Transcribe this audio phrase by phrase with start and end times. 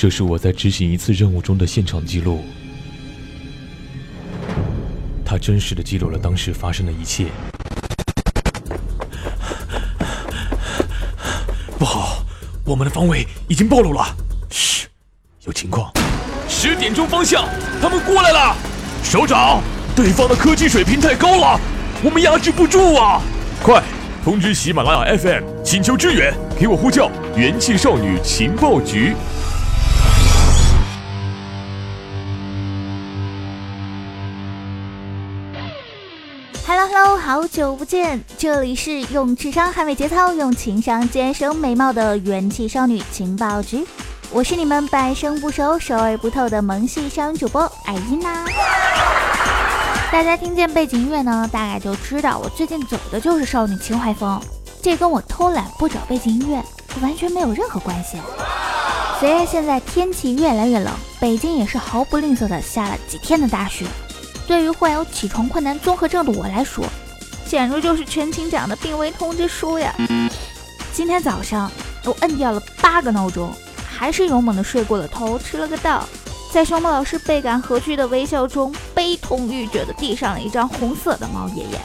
[0.00, 2.42] 这是我在执行一次任务中的现场记录，
[5.22, 7.26] 它真实的记录了当时发生的一切。
[11.78, 12.24] 不好，
[12.64, 14.02] 我们的方位已经暴露了。
[14.48, 14.86] 嘘，
[15.44, 15.92] 有情况。
[16.48, 17.46] 十点钟方向，
[17.82, 18.56] 他们过来了。
[19.04, 19.62] 首长，
[19.94, 21.60] 对方的科技水平太高了，
[22.02, 23.20] 我们压制不住啊！
[23.62, 23.82] 快
[24.24, 29.14] 通知喜马拉雅 FM，请求支援，给我呼叫元气少女情报局。
[36.92, 43.86] Hello 好久不见，这里是用智商捍卫节操，用情商坚守美貌的元气少女情报局。
[44.32, 48.44] 我是你们半生不熟、熟而不透的萌系少女主播艾音娜。
[50.10, 54.40] 大家听见背景音乐呢，大概就知道我最近走的就是少女情怀风。
[54.82, 56.60] 这跟我偷懒不找背景音乐
[57.00, 58.18] 完全没有任何关系。
[59.20, 63.86] 虽然现在天气越来越冷，北京也是毫不吝啬的下了几天的大雪。
[64.46, 66.84] 对于患有起床困难综合症的我来说，
[67.46, 69.94] 简直就是全勤奖的病危通知书呀！
[70.92, 71.70] 今天早上
[72.04, 73.52] 我摁掉了八个闹钟。
[73.86, 76.08] 还是勇猛的睡过了头，吃了个道，
[76.50, 81.78] 在熊猫老师倍感和煦的微笑中，悲痛欲绝的递上了一张红色的猫爷爷。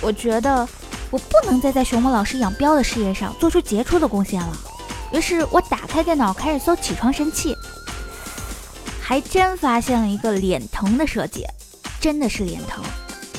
[0.00, 0.68] 我觉得
[1.12, 4.52] 我不能再在熊猫老师养膘的事业上做出杰出的贡献了。
[5.12, 7.56] 于是我打开电脑，开始搜起床神器，
[9.04, 11.44] 还真发现了一个脸疼的设计，
[12.00, 12.82] 真的是脸疼。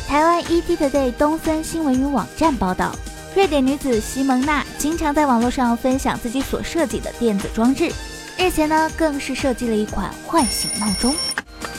[0.06, 2.94] 台湾 ETtoday 东森新闻云网站报道。
[3.34, 7.92] 瑞典女子西蒙娜经常在网络上分享自己所设计的电子装置，
[8.38, 11.16] 日前呢，更是设计了一款唤醒闹钟。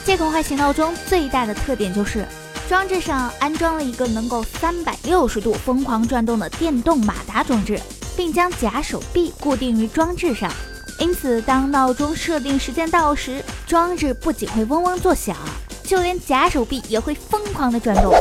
[0.05, 2.27] 这款唤醒闹钟最大的特点就是，
[2.69, 7.79] 装置上安装了一个能够三百六十度疯狂转动的电动马达装置，
[8.17, 10.51] 并将假手臂固定于装置上。
[10.99, 15.37] 因此，当闹钟设定时间到时，装置不仅会嗡嗡作响，
[15.83, 18.13] 就连假手臂也会疯狂的转动。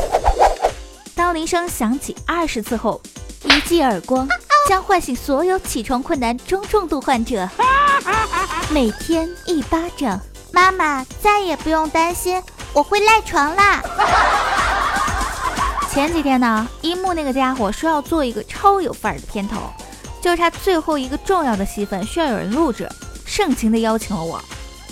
[1.14, 3.00] 当铃声响起二十次后。
[3.46, 4.26] 一记耳光
[4.66, 7.46] 将唤醒所有起床困难中重度患者。
[8.72, 10.18] 每天一巴掌，
[10.50, 12.42] 妈妈再也不用担心
[12.72, 13.82] 我会赖床啦。
[15.92, 19.60] 前几天呢，一木那个家伙说要做一个超有范儿的片头，
[20.22, 22.88] 就差最后一个重要的戏份需要有人录制，
[23.26, 24.42] 盛情的邀请了我。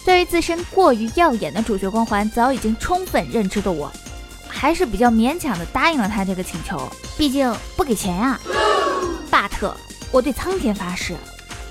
[0.04, 3.90] 对于自身过于耀眼的主角光环早已经充分认知的我。
[4.48, 6.80] 还是比较勉强的答应了他这个请求，
[7.16, 8.38] 毕竟不给钱呀。
[9.30, 9.74] 巴特，
[10.10, 11.16] 我对苍天发誓，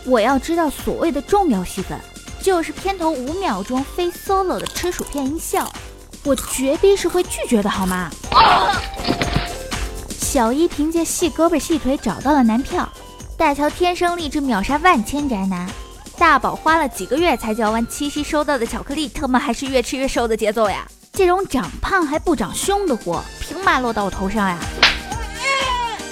[0.04, 1.98] 我要知道所谓的重要戏份，
[2.42, 5.72] 就是片头五秒钟非 solo 的吃薯片音效，
[6.24, 8.10] 我绝逼是会拒绝的，好吗？
[10.18, 12.92] 小一凭借细胳膊细腿找到了男票，
[13.38, 15.70] 大乔天生丽质秒杀万千宅男，
[16.22, 20.88] 大宝花了几个月才嚼完七夕收到的巧克力，特么还是越吃越瘦的节奏呀！
[21.12, 24.60] 这种长胖还不长胸的活，凭嘛落到我头上呀？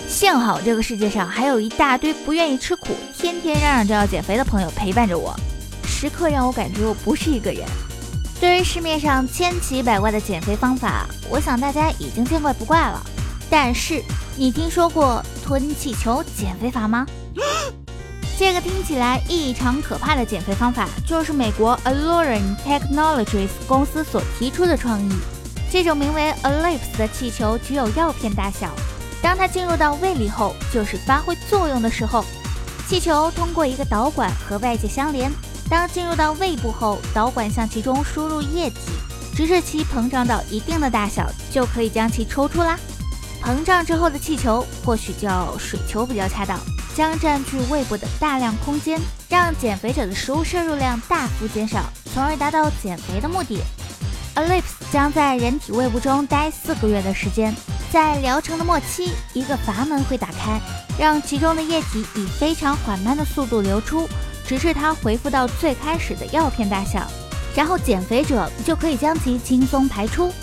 [0.07, 5.31] 幸好这个世界上还有一大堆不愿意吃苦、天天嚷嚷着要减肥的朋友陪伴着我，
[5.85, 7.63] 时刻让我感觉我不是一个人。
[8.41, 12.99] 对于市面上千奇百怪的减肥方法，我想大家已经见怪不怪了。
[13.47, 14.03] 但是，
[14.35, 17.05] 你听说过吞气球减肥法吗？
[18.39, 25.11] 这个听起来异常可怕的减肥方法，就是美国 Alluring Technologies 公司所提出的创意。
[25.69, 28.71] 这种名为 Ellipse 的气球只有药片大小，
[29.21, 32.23] 当它进入到胃里后，就是发挥作用的时候。
[32.87, 35.29] 气球通过一个导管和外界相连，
[35.69, 38.79] 当进入到胃部后，导管向其中输入液体，
[39.35, 42.79] 直至其膨胀到一定的大小，就可以将其抽出啦。
[43.43, 46.57] 膨胀之后的气球，或许叫水球比较恰当。
[46.99, 48.99] 将占据胃部的大量空间，
[49.29, 53.61] 让减肥者的食物摄入量大幅减少，从而达到减肥的目的。
[54.35, 57.55] Ellipse 将在人体胃部中待四个月的时间，
[57.89, 60.59] 在疗程的末期，一个阀门会打开，
[60.99, 64.05] 让其中的液体以非常缓慢的速度流出，
[64.45, 67.09] 直至它恢复到最开始的药片大小，
[67.55, 70.33] 然后减肥者就可以将其轻松排出。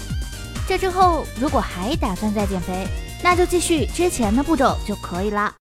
[0.67, 2.89] 这之后，如果还打算再减肥，
[3.23, 5.53] 那就继续之前的步骤就可以了。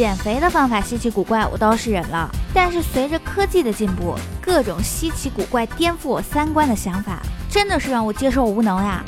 [0.00, 2.26] 减肥的方法稀奇古怪，我倒是忍了。
[2.54, 7.18] 但是随着科技的进步，各种稀奇古怪、颠覆我三观的想法，
[7.50, 9.04] 真的是让我接受无能呀。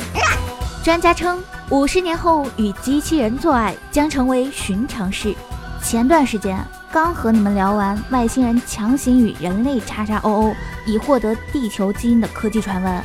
[0.84, 5.34] 专家称，五十年后与机器人做爱将成为寻常事。
[5.82, 6.62] 前段时间
[6.92, 10.54] 刚和你们聊完外星人强行与人类叉叉 O O
[10.84, 13.02] 以获得地球基因的科技传闻，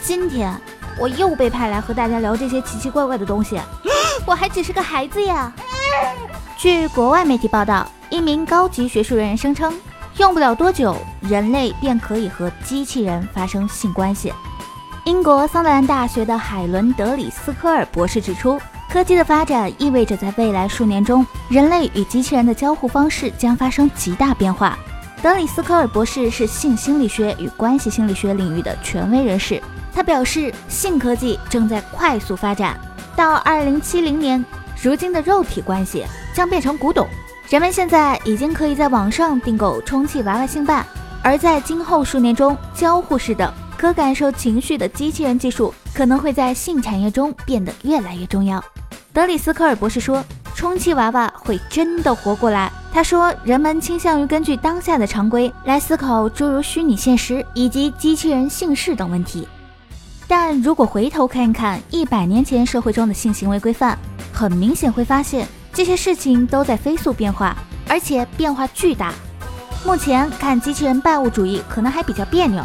[0.00, 0.56] 今天
[0.96, 3.58] 我又被派来和大家聊这些奇奇怪怪的东西。
[4.24, 5.52] 我还只是个孩子呀。
[6.64, 9.70] 据国外媒体报道，一名高级学术人员声称，
[10.16, 14.32] 用不了多久，人类便可以和机器人发生性关系。
[15.04, 18.58] 英国桑德兰大学的海伦·德里斯科尔博士指出，
[18.88, 24.78] 科技的发展意味着在未来数年中，人类与机器人的交互方式将发生极大变化。
[25.20, 29.62] 德里斯科尔博士是性心理学与关系心理学领域的权威人士，
[29.94, 32.74] 他表示，性科技正在快速发展，
[33.14, 34.42] 到2070年，
[34.82, 37.06] 如今的肉体关系将变成古董。
[37.48, 40.84] 人们现在已经可以在网上订购充气娃娃性伴，
[41.22, 43.54] 而在今后数年中，交互式的。
[43.76, 48.64] 可感受情绪的机器人技术可能会在性产业中变得越来越重要。
[49.12, 59.46] 德里斯科尔博士说：“充气娃娃会真的活过来。”他说：“人们倾向于根据当下的常规来思考诸如虚拟现实以及机器人性事等问题。
[60.26, 63.98] 但如果回头看一看一百年前社会中的性行为规范，
[64.32, 67.56] 很明显会发现这些事情都在飞速变化，
[67.88, 69.12] 而且变化巨大。
[69.84, 72.64] 目前看机器人拜物主义可能还比较别扭。”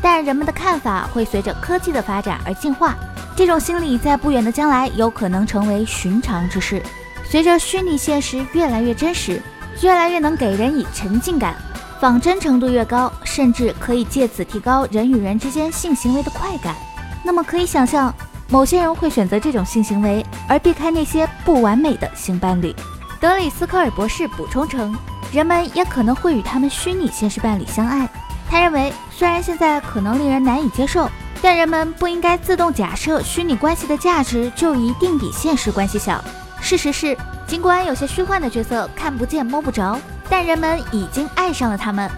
[0.00, 2.94] 但人们的看法会随着科技的发展而进化，
[3.34, 6.80] 这种心理在不远的将来有可能成为寻常之事。
[7.28, 9.42] 随着虚拟现实越来越真实，
[9.82, 11.56] 越来越能给人以沉浸感，
[11.98, 16.76] 仿真程度越高，甚至可以借此提高人与人之间性行为的快感。
[17.24, 18.14] 那么可以想象，
[18.48, 22.74] 某些人会选择这种性行为，而避开那些不完美的性伴侣。
[23.20, 24.94] 德里斯科尔博士补充称，
[25.32, 28.08] 人们也可能会与他们虚拟现实伴侣相爱。
[28.48, 31.10] 他认为，虽然现在可能令人难以接受，
[31.42, 36.22] 但人们不应该自动假设虚拟关系的价值就一定比现实关系小。
[36.60, 37.16] 事实是，
[37.46, 39.98] 尽管有些虚幻的角色看不见摸不着，
[40.30, 42.08] 但人们已经爱上了他们。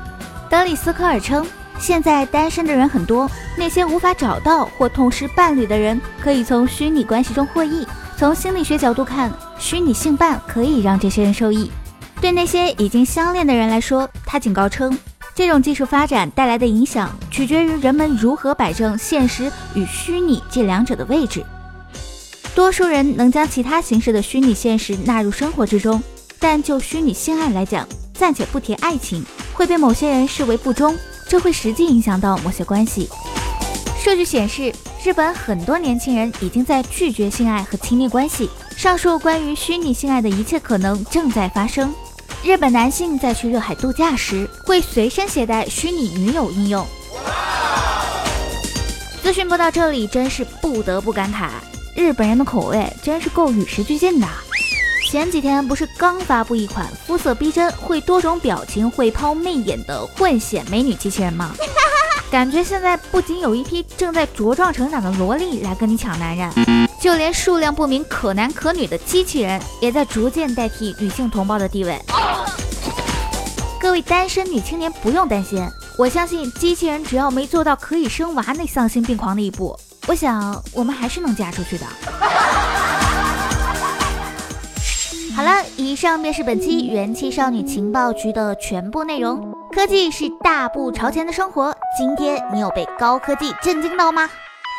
[0.50, 1.46] 德里斯科尔称，
[1.80, 7.86] 现在单身的人很多，那些无法找到或痛失伴侣的人可以从虚拟关系中获益。
[8.16, 11.70] 从心理学角度看，虚拟性伴可以让这些人受益。
[12.20, 14.96] 对那些已经相恋的人来说，他警告称。
[15.34, 21.44] 这种技术发展带来的影响，取决于人们如何摆正现实与虚拟这两者的位置。
[22.56, 26.02] 多数人能将其他形式的虚拟现实纳入生活之中，
[26.40, 30.96] 但就虚拟性爱来讲，暂且不提爱情，会被某些人视为不忠，
[31.28, 33.08] 这会实际影响到某些关系。
[34.02, 34.72] 数据显示，
[35.04, 38.48] 日本很多年轻人已经在拒绝性爱和亲密关系。
[38.76, 41.92] 上述关于虚拟性爱的一切可能正在发生。
[42.44, 46.86] 日本男性在去热海度假时会随身携带虚拟女友应用。
[49.20, 51.48] 资讯播到这里，真是不得不感慨，
[51.94, 54.26] 日本人的口味真是够与时俱进的。
[55.10, 61.50] 前几天不是刚发布一款肤色逼真、会多种表情、会抛媚眼的混血美女机器人吗？
[62.30, 66.52] 感觉现在不仅有一批正在茁壮成长的萝莉来跟你抢男人，
[67.00, 71.98] 就连数量不明可男可女的机器人也在逐渐代替女性同胞的地位。
[73.80, 75.66] 各位单身女青年不用担心，
[75.96, 79.74] 我相信机器人只要没做到可以生娃那丧心病狂的一步，
[80.06, 81.86] 我想我们还是能嫁出去的。
[85.38, 89.40] 好了，以上便是本期元气少女情报局的全部内容。
[89.70, 94.28] 科技是大步朝前的生活，今天你有被高科技震惊到吗？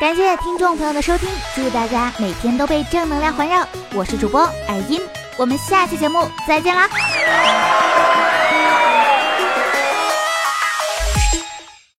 [0.01, 3.65] 感谢听众朋友的收听，祝大家每天都被正能量环绕。
[3.95, 4.99] 我是主播艾音，
[5.37, 6.89] 我们下期节目再见啦！